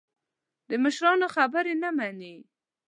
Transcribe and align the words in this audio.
د 0.69 0.71
مشرانو 0.83 1.27
خبرې 1.35 1.73
نه 1.83 1.89
مني. 1.97 2.35